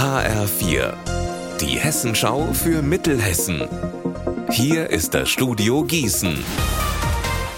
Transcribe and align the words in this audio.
HR4, 0.00 0.94
die 1.60 1.78
Hessenschau 1.78 2.54
für 2.54 2.80
Mittelhessen. 2.80 3.68
Hier 4.50 4.88
ist 4.88 5.12
das 5.12 5.28
Studio 5.28 5.84
Gießen. 5.84 6.42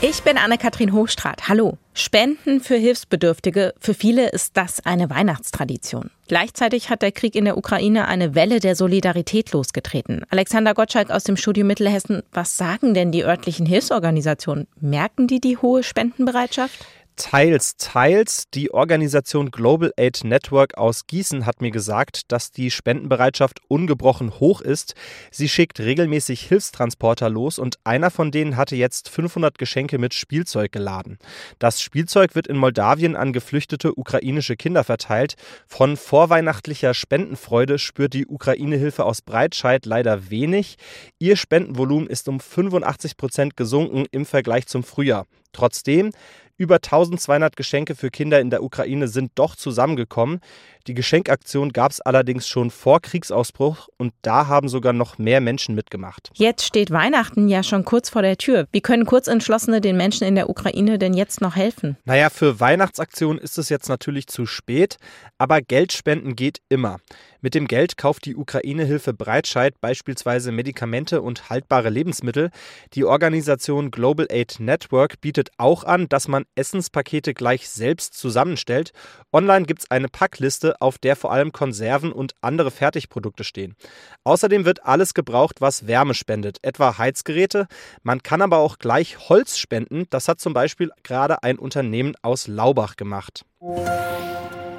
Ich 0.00 0.24
bin 0.24 0.36
Anne-Kathrin 0.36 0.92
Hochstrat. 0.92 1.48
Hallo. 1.48 1.78
Spenden 1.94 2.58
für 2.58 2.74
Hilfsbedürftige. 2.74 3.74
Für 3.78 3.94
viele 3.94 4.28
ist 4.30 4.56
das 4.56 4.84
eine 4.84 5.08
Weihnachtstradition. 5.08 6.10
Gleichzeitig 6.26 6.90
hat 6.90 7.02
der 7.02 7.12
Krieg 7.12 7.36
in 7.36 7.44
der 7.44 7.56
Ukraine 7.56 8.08
eine 8.08 8.34
Welle 8.34 8.58
der 8.58 8.74
Solidarität 8.74 9.52
losgetreten. 9.52 10.22
Alexander 10.28 10.74
Gottschalk 10.74 11.10
aus 11.10 11.22
dem 11.22 11.36
Studio 11.36 11.64
Mittelhessen. 11.64 12.24
Was 12.32 12.56
sagen 12.56 12.92
denn 12.92 13.12
die 13.12 13.22
örtlichen 13.22 13.66
Hilfsorganisationen? 13.66 14.66
Merken 14.80 15.28
die 15.28 15.38
die 15.38 15.58
hohe 15.58 15.84
Spendenbereitschaft? 15.84 16.84
Teils, 17.16 17.76
teils. 17.76 18.44
Die 18.54 18.72
Organisation 18.72 19.50
Global 19.50 19.92
Aid 19.96 20.24
Network 20.24 20.78
aus 20.78 21.06
Gießen 21.06 21.44
hat 21.44 21.60
mir 21.60 21.70
gesagt, 21.70 22.32
dass 22.32 22.52
die 22.52 22.70
Spendenbereitschaft 22.70 23.60
ungebrochen 23.68 24.40
hoch 24.40 24.62
ist. 24.62 24.94
Sie 25.30 25.48
schickt 25.48 25.78
regelmäßig 25.80 26.40
Hilfstransporter 26.42 27.28
los 27.28 27.58
und 27.58 27.76
einer 27.84 28.10
von 28.10 28.30
denen 28.30 28.56
hatte 28.56 28.76
jetzt 28.76 29.10
500 29.10 29.58
Geschenke 29.58 29.98
mit 29.98 30.14
Spielzeug 30.14 30.72
geladen. 30.72 31.18
Das 31.58 31.82
Spielzeug 31.82 32.34
wird 32.34 32.46
in 32.46 32.56
Moldawien 32.56 33.14
an 33.14 33.34
geflüchtete 33.34 33.94
ukrainische 33.94 34.56
Kinder 34.56 34.82
verteilt. 34.82 35.34
Von 35.66 35.98
vorweihnachtlicher 35.98 36.94
Spendenfreude 36.94 37.78
spürt 37.78 38.14
die 38.14 38.26
Ukraine-Hilfe 38.26 39.04
aus 39.04 39.20
Breitscheid 39.20 39.84
leider 39.84 40.30
wenig. 40.30 40.76
Ihr 41.18 41.36
Spendenvolumen 41.36 42.08
ist 42.08 42.28
um 42.28 42.40
85 42.40 43.18
Prozent 43.18 43.56
gesunken 43.56 44.06
im 44.12 44.24
Vergleich 44.24 44.66
zum 44.66 44.82
Frühjahr. 44.82 45.26
Trotzdem, 45.52 46.12
über 46.56 46.76
1200 46.76 47.56
Geschenke 47.56 47.94
für 47.94 48.10
Kinder 48.10 48.40
in 48.40 48.50
der 48.50 48.62
Ukraine 48.62 49.08
sind 49.08 49.32
doch 49.34 49.56
zusammengekommen. 49.56 50.40
Die 50.86 50.94
Geschenkaktion 50.94 51.72
gab 51.72 51.92
es 51.92 52.00
allerdings 52.00 52.48
schon 52.48 52.70
vor 52.70 53.00
Kriegsausbruch 53.00 53.88
und 53.98 54.12
da 54.22 54.48
haben 54.48 54.68
sogar 54.68 54.92
noch 54.92 55.16
mehr 55.18 55.40
Menschen 55.40 55.74
mitgemacht. 55.74 56.30
Jetzt 56.34 56.64
steht 56.64 56.90
Weihnachten 56.90 57.48
ja 57.48 57.62
schon 57.62 57.84
kurz 57.84 58.10
vor 58.10 58.22
der 58.22 58.36
Tür. 58.36 58.66
Wie 58.72 58.80
können 58.80 59.06
Kurzentschlossene 59.06 59.80
den 59.80 59.96
Menschen 59.96 60.26
in 60.26 60.34
der 60.34 60.50
Ukraine 60.50 60.98
denn 60.98 61.14
jetzt 61.14 61.40
noch 61.40 61.54
helfen? 61.54 61.96
Naja, 62.04 62.30
für 62.30 62.58
Weihnachtsaktionen 62.58 63.40
ist 63.40 63.58
es 63.58 63.68
jetzt 63.68 63.88
natürlich 63.88 64.26
zu 64.26 64.44
spät, 64.46 64.96
aber 65.38 65.60
Geldspenden 65.60 66.34
geht 66.34 66.58
immer. 66.68 66.98
Mit 67.44 67.56
dem 67.56 67.66
Geld 67.66 67.96
kauft 67.96 68.24
die 68.24 68.36
Ukraine-Hilfe 68.36 69.12
Breitscheid 69.12 69.80
beispielsweise 69.80 70.52
Medikamente 70.52 71.22
und 71.22 71.50
haltbare 71.50 71.90
Lebensmittel. 71.90 72.50
Die 72.94 73.04
Organisation 73.04 73.90
Global 73.90 74.28
Aid 74.30 74.60
Network 74.60 75.20
bietet 75.20 75.50
auch 75.58 75.82
an, 75.82 76.08
dass 76.08 76.28
man 76.28 76.41
Essenspakete 76.54 77.34
gleich 77.34 77.68
selbst 77.68 78.14
zusammenstellt. 78.14 78.92
Online 79.32 79.66
gibt 79.66 79.82
es 79.82 79.90
eine 79.90 80.08
Packliste, 80.08 80.80
auf 80.80 80.98
der 80.98 81.16
vor 81.16 81.32
allem 81.32 81.52
Konserven 81.52 82.12
und 82.12 82.34
andere 82.40 82.70
Fertigprodukte 82.70 83.44
stehen. 83.44 83.76
Außerdem 84.24 84.64
wird 84.64 84.84
alles 84.84 85.14
gebraucht, 85.14 85.60
was 85.60 85.86
Wärme 85.86 86.14
spendet, 86.14 86.58
etwa 86.62 86.98
Heizgeräte. 86.98 87.66
Man 88.02 88.22
kann 88.22 88.42
aber 88.42 88.58
auch 88.58 88.78
gleich 88.78 89.28
Holz 89.28 89.56
spenden. 89.56 90.06
Das 90.10 90.28
hat 90.28 90.40
zum 90.40 90.54
Beispiel 90.54 90.90
gerade 91.02 91.42
ein 91.42 91.58
Unternehmen 91.58 92.14
aus 92.22 92.48
Laubach 92.48 92.96
gemacht. 92.96 93.44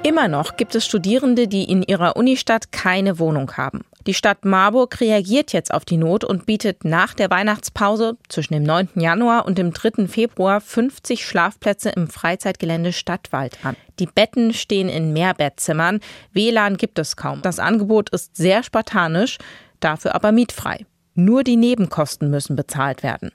Immer 0.02 0.28
noch 0.28 0.56
gibt 0.56 0.74
es 0.74 0.84
Studierende, 0.84 1.48
die 1.48 1.64
in 1.64 1.82
ihrer 1.82 2.16
Unistadt 2.16 2.72
keine 2.72 3.18
Wohnung 3.18 3.56
haben. 3.56 3.84
Die 4.06 4.14
Stadt 4.14 4.44
Marburg 4.44 5.00
reagiert 5.00 5.54
jetzt 5.54 5.72
auf 5.72 5.86
die 5.86 5.96
Not 5.96 6.24
und 6.24 6.44
bietet 6.44 6.84
nach 6.84 7.14
der 7.14 7.30
Weihnachtspause 7.30 8.18
zwischen 8.28 8.52
dem 8.52 8.62
9. 8.62 8.90
Januar 8.96 9.46
und 9.46 9.56
dem 9.56 9.72
3. 9.72 10.08
Februar 10.08 10.60
50 10.60 11.24
Schlafplätze 11.24 11.88
im 11.90 12.08
Freizeitgelände 12.08 12.92
Stadtwald 12.92 13.56
an. 13.64 13.76
Die 13.98 14.06
Betten 14.06 14.52
stehen 14.52 14.90
in 14.90 15.14
Mehrbettzimmern, 15.14 16.00
WLAN 16.32 16.76
gibt 16.76 16.98
es 16.98 17.16
kaum. 17.16 17.40
Das 17.40 17.58
Angebot 17.58 18.10
ist 18.10 18.36
sehr 18.36 18.62
spartanisch, 18.62 19.38
dafür 19.80 20.14
aber 20.14 20.32
mietfrei. 20.32 20.84
Nur 21.14 21.42
die 21.42 21.56
Nebenkosten 21.56 22.28
müssen 22.28 22.56
bezahlt 22.56 23.02
werden. 23.02 23.30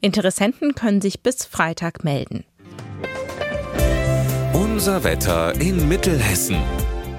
Interessenten 0.00 0.74
können 0.74 1.00
sich 1.00 1.22
bis 1.22 1.44
Freitag 1.44 2.02
melden. 2.02 2.44
Unser 4.52 5.04
Wetter 5.04 5.54
in 5.60 5.88
Mittelhessen. 5.88 6.56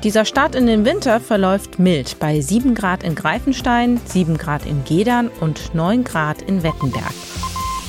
Dieser 0.04 0.24
Start 0.24 0.56
in 0.56 0.66
den 0.66 0.86
Winter 0.86 1.20
verläuft 1.20 1.78
mild 1.78 2.20
bei 2.20 2.40
7 2.40 2.74
Grad 2.74 3.04
in 3.04 3.16
Greifenstein, 3.16 4.00
7 4.06 4.38
Grad 4.38 4.66
in 4.66 4.86
Gedern 4.86 5.30
und 5.42 5.76
9 5.76 6.06
Grad 6.06 6.42
in 6.42 6.64
Wettenberg. 6.64 7.14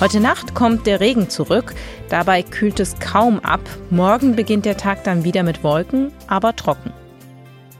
Heute 0.00 0.18
Nacht 0.18 0.56
kommt 0.56 0.88
der 0.88 0.98
Regen 0.98 1.30
zurück, 1.30 1.72
dabei 2.08 2.42
kühlt 2.42 2.80
es 2.80 2.98
kaum 2.98 3.38
ab. 3.38 3.60
Morgen 3.90 4.34
beginnt 4.34 4.64
der 4.64 4.76
Tag 4.76 5.04
dann 5.04 5.22
wieder 5.22 5.44
mit 5.44 5.62
Wolken, 5.62 6.10
aber 6.26 6.56
trocken. 6.56 6.92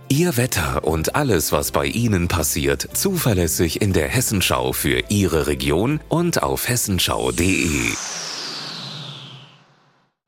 Ihr 0.08 0.36
Wetter 0.36 0.84
und 0.84 1.16
alles, 1.16 1.50
was 1.50 1.72
bei 1.72 1.86
Ihnen 1.86 2.28
passiert, 2.28 2.88
zuverlässig 2.92 3.82
in 3.82 3.92
der 3.92 4.06
Hessenschau 4.06 4.72
für 4.72 5.02
Ihre 5.08 5.48
Region 5.48 5.98
und 6.08 6.40
auf 6.42 6.68
hessenschau.de. 6.68 7.94